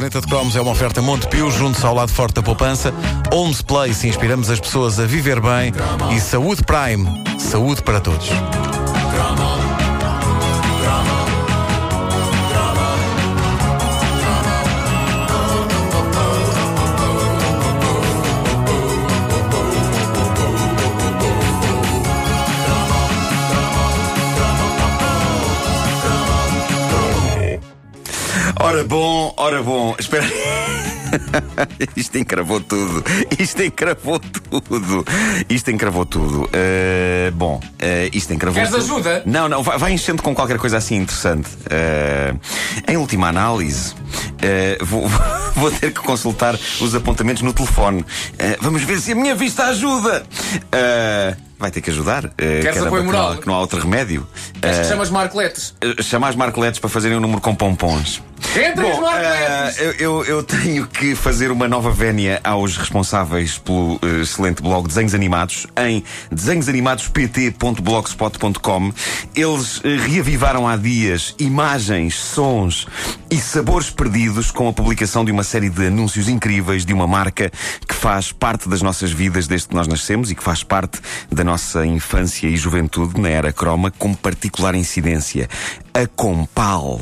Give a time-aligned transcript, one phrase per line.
[0.00, 2.92] caderneta de cromos é uma oferta Montepio, junto ao lado forte da poupança.
[3.30, 5.72] Homes Place, inspiramos as pessoas a viver bem.
[6.16, 8.30] E Saúde Prime, saúde para todos.
[28.70, 29.96] Ora bom, ora bom.
[29.98, 30.24] Espera.
[31.96, 33.02] Isto encravou tudo.
[33.36, 35.04] Isto encravou tudo.
[35.48, 36.44] Isto encravou tudo.
[36.44, 38.94] Uh, bom, uh, isto encravou Queres tudo.
[38.94, 39.24] ajuda?
[39.26, 41.48] Não, não, vai, vai enchendo com qualquer coisa assim interessante.
[41.66, 42.38] Uh,
[42.86, 43.92] em última análise,
[44.82, 45.08] vou,
[45.56, 48.06] vou, ter que consultar os apontamentos no telefone.
[48.60, 50.24] vamos ver se a minha vista ajuda.
[51.60, 52.28] Vai ter que ajudar.
[52.36, 53.34] Queres apoio que, moral?
[53.34, 54.26] Não, que não há outro remédio.
[54.60, 55.74] Queres que chamas marcoletes?
[56.02, 58.20] Chama as marcoletes para fazerem um número com pompons.
[58.56, 59.78] Entre os Bom, marcoletes!
[59.78, 64.88] eh, eu, eu- tenho que fazer uma nova vénia aos responsáveis pelo eh, excelente blog
[64.88, 68.92] Desenhos Animados em desenhosanimadospt.blogspot.com.
[69.36, 72.86] Eles eh, reavivaram há dias imagens, sons
[73.30, 77.52] e sabores perdidos com a publicação de uma série de anúncios incríveis de uma marca
[77.86, 80.98] que faz parte das nossas vidas desde que nós nascemos e que faz parte
[81.30, 81.49] da nossa
[81.86, 85.48] infância e juventude na era croma com particular incidência.
[85.92, 87.00] A Compal.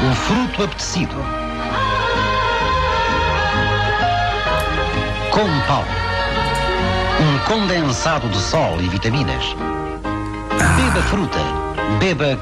[0.00, 1.14] O fruto apetecido.
[5.30, 5.84] Compal.
[7.20, 9.44] Um condensado de sol e vitaminas.
[10.76, 11.38] Beba fruta.
[11.98, 12.38] Beba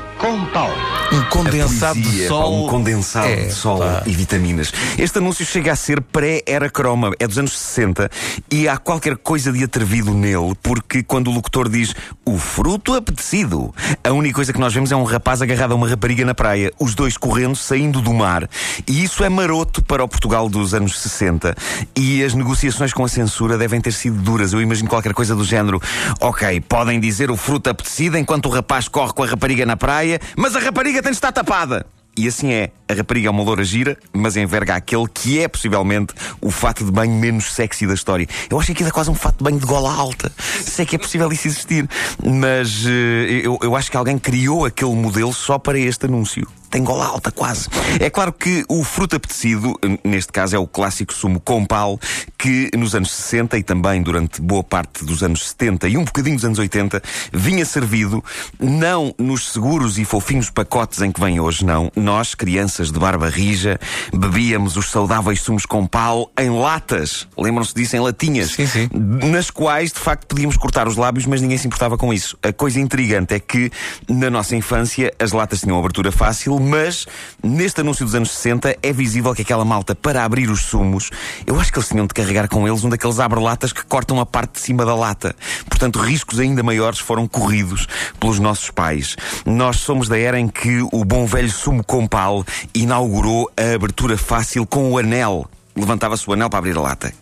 [1.13, 2.65] Um condensado A de poesia, sol.
[2.65, 4.03] Um condensado É, de sol pá.
[4.07, 4.73] e vitaminas.
[4.99, 8.11] Este anúncio chega a ser pré-era croma, é dos anos 60
[8.51, 13.73] e há qualquer coisa de atrevido nele, porque quando o locutor diz o fruto apetecido,
[14.03, 16.73] a única coisa que nós vemos é um rapaz agarrado a uma rapariga na praia,
[16.79, 18.49] os dois correndo, saindo do mar.
[18.87, 21.55] E isso é maroto para o Portugal dos anos 60
[21.95, 24.53] e as negociações com a censura devem ter sido duras.
[24.53, 25.81] Eu imagino qualquer coisa do género:
[26.21, 30.16] ok, podem dizer o fruto apetecido enquanto o rapaz corre com a rapariga na praia,
[30.37, 31.87] mas a rapariga tem de estar tapada.
[32.17, 32.71] E assim é.
[32.89, 36.93] A rapariga é uma loura gira, mas enverga aquele que é possivelmente o fato de
[36.93, 38.29] banho menos sexy da história.
[38.49, 40.31] Eu acho que aquilo é quase um fato de banho de gola alta.
[40.39, 41.89] Se é que é possível isso existir.
[42.25, 46.47] Mas eh, eu, eu acho que alguém criou aquele modelo só para este anúncio.
[46.71, 47.69] Tem gola alta, quase.
[48.01, 51.99] É claro que o fruto apetecido, neste caso, é o clássico sumo compal,
[52.37, 56.37] que nos anos 60 e também durante boa parte dos anos 70 e um bocadinho
[56.37, 57.03] dos anos 80,
[57.33, 58.23] vinha servido
[58.61, 61.91] não nos seguros e fofinhos pacotes em que vem hoje, não.
[61.95, 63.81] Nós, crianças de barba rija,
[64.13, 67.27] bebíamos os saudáveis sumos compal em latas.
[67.37, 67.97] Lembram-se disso?
[67.97, 68.51] Em latinhas.
[68.53, 68.89] Sim, sim.
[68.93, 72.37] Nas quais, de facto, podíamos cortar os lábios, mas ninguém se importava com isso.
[72.43, 73.71] A coisa intrigante é que,
[74.09, 77.07] na nossa infância, as latas tinham abertura fácil, mas
[77.43, 81.11] neste anúncio dos anos 60 é visível que aquela malta, para abrir os sumos,
[81.47, 84.27] eu acho que eles tinham de carregar com eles um daqueles abre-latas que cortam a
[84.27, 85.35] parte de cima da lata.
[85.69, 87.87] Portanto, riscos ainda maiores foram corridos
[88.21, 89.17] pelos nossos pais.
[89.45, 94.67] Nós somos da era em que o bom velho sumo compal inaugurou a abertura fácil
[94.67, 95.49] com o anel.
[95.75, 97.13] Levantava-se o anel para abrir a lata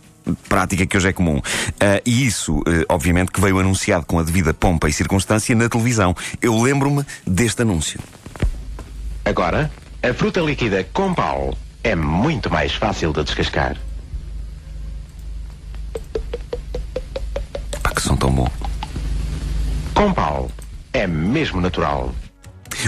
[0.49, 1.41] prática que hoje é comum.
[1.79, 5.69] Ah, e isso, eh, obviamente, que veio anunciado com a devida pompa e circunstância na
[5.69, 6.15] televisão.
[6.41, 7.99] Eu lembro-me deste anúncio.
[9.23, 13.77] Agora, a fruta líquida Compal é muito mais fácil de descascar.
[17.81, 18.49] Pá, que som tão bom.
[19.93, 20.49] Compal
[20.93, 22.13] é mesmo natural.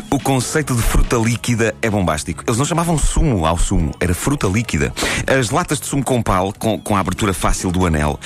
[0.09, 2.44] O conceito de fruta líquida é bombástico.
[2.47, 4.94] Eles não chamavam sumo ao sumo, era fruta líquida.
[5.25, 8.19] As latas de sumo com pal, com, com a abertura fácil do anel,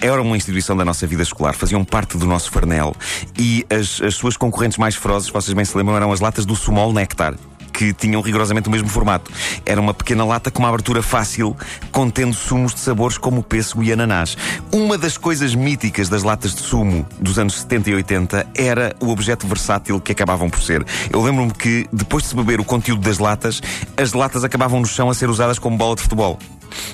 [0.00, 2.94] eram uma instituição da nossa vida escolar, faziam parte do nosso farnel.
[3.38, 6.56] E as, as suas concorrentes mais ferozes, vocês bem se lembram, eram as latas do
[6.56, 7.34] Sumol Nectar.
[7.78, 9.30] Que tinham rigorosamente o mesmo formato.
[9.64, 11.56] Era uma pequena lata com uma abertura fácil,
[11.92, 14.36] contendo sumos de sabores como pêssego e ananás.
[14.72, 19.10] Uma das coisas míticas das latas de sumo dos anos 70 e 80 era o
[19.10, 20.84] objeto versátil que acabavam por ser.
[21.12, 23.62] Eu lembro-me que, depois de se beber o conteúdo das latas,
[23.96, 26.36] as latas acabavam no chão a ser usadas como bola de futebol.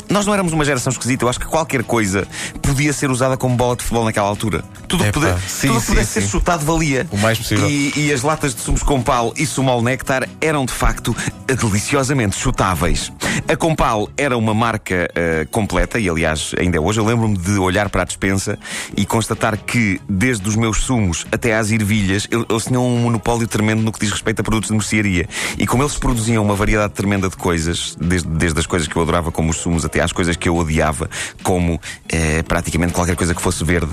[0.09, 2.29] Nós não éramos uma geração esquisita, eu acho que qualquer coisa
[2.61, 4.62] podia ser usada como bola de futebol naquela altura.
[4.94, 6.29] Tudo o que Epá, puder- sim, tudo o que sim, pudesse ser sim.
[6.29, 7.06] chutado valia.
[7.11, 7.69] O mais possível.
[7.69, 11.14] E, e as latas de sumos Compal e Sumol Nectar eram de facto
[11.46, 13.11] deliciosamente chutáveis.
[13.49, 17.00] A Compal era uma marca eh, completa e, aliás, ainda hoje.
[17.00, 18.58] Eu lembro-me de olhar para a despensa
[18.96, 23.47] e constatar que, desde os meus sumos até às ervilhas, eu- eles tinham um monopólio
[23.49, 25.29] tremendo no que diz respeito a produtos de mercearia.
[25.58, 29.02] E como eles produziam uma variedade tremenda de coisas, desde, desde as coisas que eu
[29.02, 31.08] adorava, como os sumos, até às coisas que eu odiava,
[31.43, 33.90] como eh, praticamente qualquer coisa que fosse verde.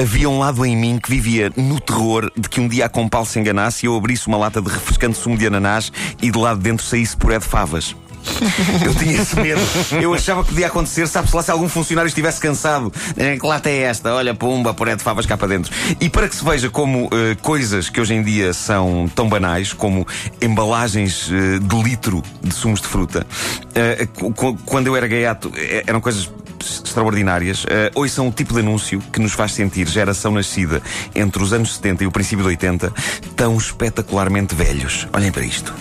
[0.00, 3.24] havia um lado em mim que vivia no terror de que um dia a Compal
[3.24, 5.92] se enganasse e eu abrisse uma lata de refrescante sumo de ananás
[6.22, 7.94] e de lá de dentro saísse puré de favas.
[8.84, 9.60] Eu tinha esse medo.
[10.00, 12.92] Eu achava que podia acontecer, sabe-se lá se algum funcionário estivesse cansado.
[13.16, 14.14] É, que lata é esta?
[14.14, 15.72] Olha, pumba, puré de favas cá para dentro.
[16.00, 17.10] E para que se veja como uh,
[17.42, 20.06] coisas que hoje em dia são tão banais, como
[20.40, 24.32] embalagens uh, de litro de sumos de fruta, uh,
[24.66, 25.52] quando eu era gaiato,
[25.86, 26.30] eram coisas
[26.66, 27.64] extraordinárias.
[27.64, 30.82] Uh, ouçam o tipo de anúncio que nos faz sentir geração nascida
[31.14, 32.92] entre os anos 70 e o princípio de 80
[33.36, 35.06] tão espetacularmente velhos.
[35.12, 35.74] Olhem para isto.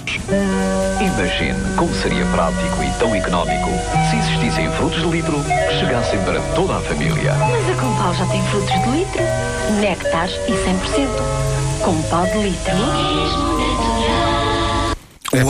[1.01, 3.69] Imagine como seria prático e tão económico
[4.09, 7.33] se existissem frutos de litro que chegassem para toda a família.
[7.35, 9.21] Mas a Compal já tem frutos de litro,
[9.79, 11.83] néctares e 100%.
[11.83, 14.08] Compal de litro.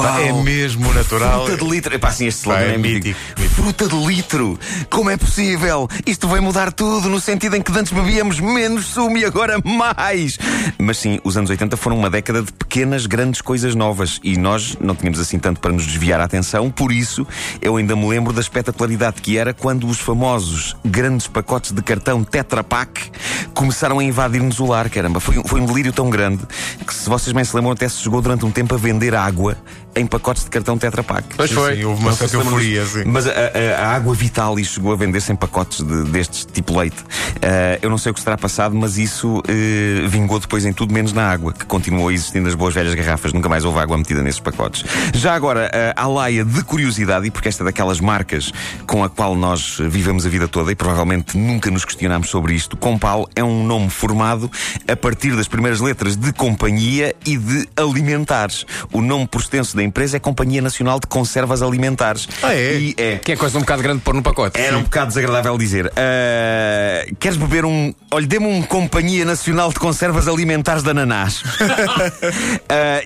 [0.03, 1.45] Epá, é mesmo natural.
[1.45, 1.95] Fruta de litro.
[1.95, 3.19] Epá, assim, este slogan é é mítico.
[3.37, 3.55] mítico.
[3.55, 4.59] Fruta de litro.
[4.89, 5.87] Como é possível?
[6.05, 10.37] Isto vai mudar tudo no sentido em que antes bebíamos menos sumo e agora mais.
[10.77, 14.77] Mas sim, os anos 80 foram uma década de pequenas, grandes coisas novas e nós
[14.79, 16.69] não tínhamos assim tanto para nos desviar a atenção.
[16.69, 17.25] Por isso,
[17.61, 22.23] eu ainda me lembro da espetacularidade que era quando os famosos grandes pacotes de cartão
[22.23, 23.11] Tetra Pak
[23.53, 24.89] começaram a invadir-nos o lar.
[24.89, 26.43] Caramba, foi, foi um delírio tão grande
[26.85, 29.57] que, se vocês bem se lembram, até se chegou durante um tempo a vender água
[29.99, 31.35] em pacotes de cartão Tetra Pak.
[31.35, 31.75] Pois foi.
[31.75, 33.03] Sim, houve uma certa euforia, sim.
[33.05, 34.15] Mas a, a, a água
[34.63, 37.01] chegou a vender-se em pacotes de, destes tipo leite.
[37.01, 40.93] Uh, eu não sei o que será passado, mas isso uh, vingou depois em tudo
[40.93, 43.33] menos na água, que continuou existindo nas boas velhas garrafas.
[43.33, 44.85] Nunca mais houve água metida nesses pacotes.
[45.13, 48.51] Já agora, uh, a laia de curiosidade, e porque esta é daquelas marcas
[48.87, 52.77] com a qual nós vivemos a vida toda e provavelmente nunca nos questionámos sobre isto,
[52.77, 54.49] Compal é um nome formado
[54.87, 58.65] a partir das primeiras letras de companhia e de alimentares.
[58.91, 62.27] O nome por extenso da empresa é Companhia Nacional de Conservas Alimentares.
[62.41, 62.75] Ah, é?
[62.75, 63.17] E é.
[63.17, 64.59] Que é coisa um bocado grande de pôr no pacote.
[64.59, 65.87] Era um bocado desagradável dizer.
[65.87, 67.93] Uh, queres beber um.
[68.11, 71.41] Olha, dê-me um Companhia Nacional de Conservas Alimentares de Ananás.
[71.41, 71.45] uh,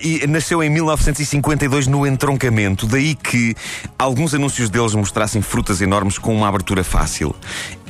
[0.00, 2.86] e nasceu em 1952 no entroncamento.
[2.86, 3.54] Daí que
[3.98, 7.34] alguns anúncios deles mostrassem frutas enormes com uma abertura fácil.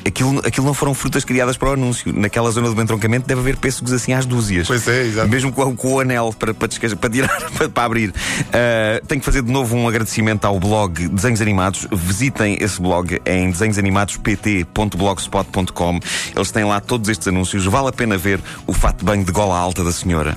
[0.06, 2.12] Aquilo, aquilo não foram frutas criadas para o anúncio.
[2.12, 4.67] Naquela zona do entroncamento deve haver pêssegos assim às dúzias.
[4.67, 5.29] Pois é, exato.
[5.29, 8.11] Mesmo com, com o anel para, para, para tirar, para, para abrir.
[8.11, 11.89] Uh, tenho que fazer de novo um agradecimento ao blog Desenhos Animados.
[11.91, 16.01] Visitem esse blog em desenhosanimadospt.blogspot.com.
[16.37, 17.65] Eles têm lá todos estes anúncios.
[17.65, 20.37] Vale a pena ver o fato de banho de gola alta da senhora.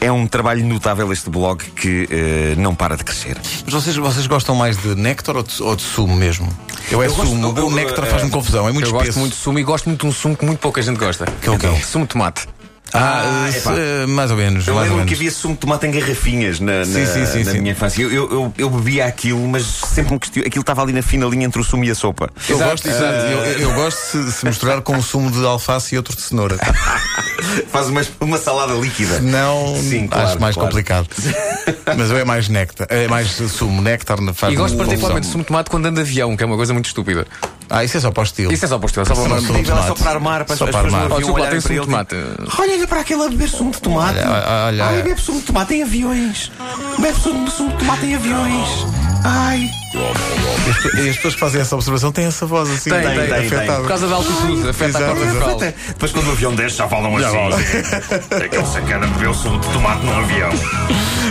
[0.00, 3.36] É um trabalho notável este blog que uh, não para de crescer.
[3.64, 6.48] Mas vocês, vocês gostam mais de néctar ou de, ou de sumo mesmo?
[6.90, 7.48] Eu é Eu gosto- sumo.
[7.66, 8.68] o néctar eu- faz-me confusão.
[8.68, 9.18] É muito Eu gosto espesso.
[9.20, 11.24] muito de sumo e gosto muito de um sumo que muito pouca gente gosta.
[11.40, 11.68] Que é o quê?
[11.84, 12.48] Sumo de tomate.
[12.92, 13.72] Ah, Ah, eh, epá.
[14.08, 14.66] mais ou menos.
[14.66, 17.52] Eu lembro que havia sumo de tomate em garrafinhas na, na, Sim, sim, sim, na
[17.52, 17.58] sim.
[17.60, 18.02] minha infância.
[18.02, 20.46] Eu, eu, eu, eu bebia aquilo, mas sempre me questiono.
[20.46, 22.28] Aquilo estava ali na fina linha entre o sumo e a sopa.
[22.48, 23.02] Eu Exato, gosto, exato.
[23.26, 26.22] eu, eu- eu gosto se, se misturar com um sumo de alface e outro de
[26.22, 26.56] cenoura.
[27.70, 29.20] Faz uma, uma salada líquida.
[29.20, 30.68] Não, Sim, claro, acho mais claro.
[30.70, 31.08] complicado.
[31.96, 33.80] Mas eu é mais néctar, é mais sumo.
[33.82, 36.46] Néctar faz E gosto particularmente de sumo de tomate quando ando de avião, que é
[36.46, 37.26] uma coisa muito estúpida.
[37.70, 38.52] Ah, isso é só para o estilo.
[38.52, 40.02] Isso é só para o estilo, é só para sumo de Diz ela só tomate.
[40.02, 41.00] para armar, para Só as para pessoas armar.
[41.00, 41.86] Ó, avião desculpa tem para sumo de ele.
[41.86, 42.14] tomate.
[42.60, 44.18] Olha, olha para aquele a beber sumo de tomate.
[44.18, 44.84] Olha, olha.
[44.86, 46.52] Ai, bebe sumo de tomate em aviões.
[46.98, 48.68] Bebe sumo, sumo de tomate em aviões.
[49.24, 49.70] Ai.
[49.92, 53.80] E as pessoas que fazem essa observação têm essa voz assim, Tem, tem, tem, afetada.
[53.80, 55.50] Por causa da altitude, afeta a Exato, corda exato.
[55.50, 55.72] vocal.
[55.88, 57.36] Depois quando o avião desce já falam assim.
[58.44, 60.50] Aquele sacana bebeu sumo de tomate num avião.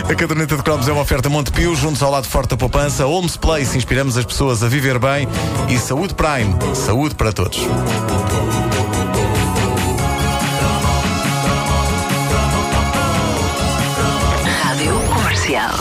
[0.08, 3.06] A caderneta de cromos é uma oferta Montepio, juntos ao lado forte da poupança.
[3.06, 5.26] Homes Place, inspiramos as pessoas a viver bem.
[5.68, 7.58] E Saúde Prime, saúde para todos.
[14.62, 15.80] Rádio Comercial.